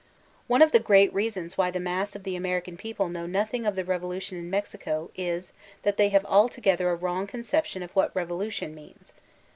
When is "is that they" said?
5.15-6.09